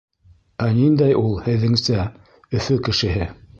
[0.67, 2.09] Ә ниндәй ул, һеҙҙеңсә,
[2.61, 3.33] Өфө кешеһе?